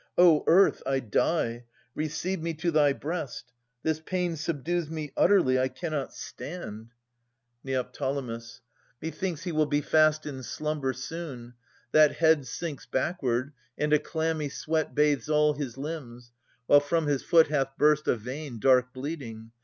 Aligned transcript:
O 0.17 0.43
Earth, 0.47 0.81
I 0.87 0.99
die: 0.99 1.65
receive 1.93 2.41
me 2.41 2.55
to 2.55 2.71
thy 2.71 2.91
breast! 2.91 3.53
This 3.83 3.99
pain 3.99 4.35
Subdues 4.35 4.89
me 4.89 5.11
utterly; 5.15 5.59
I 5.59 5.67
cannot 5.67 6.11
stand. 6.11 6.89
296 7.63 7.99
Philodetes 7.99 8.61
[821 9.03 9.03
843 9.03 9.03
Neo. 9.03 9.11
Methinks 9.11 9.43
he 9.43 9.51
will 9.51 9.65
be 9.67 9.81
fast 9.81 10.25
in 10.25 10.41
slumber 10.41 10.93
soon. 10.93 11.53
That 11.91 12.13
head 12.15 12.47
sinks 12.47 12.87
backward, 12.87 13.53
and 13.77 13.93
a 13.93 13.99
clammy 13.99 14.49
sweat 14.49 14.95
Bathes 14.95 15.29
all 15.29 15.53
his 15.53 15.77
limbs, 15.77 16.31
while 16.65 16.79
from 16.79 17.05
his 17.05 17.21
foot 17.21 17.49
hath 17.49 17.77
burst 17.77 18.07
A 18.07 18.15
vein, 18.15 18.57
dark 18.59 18.93
bleeding. 18.95 19.51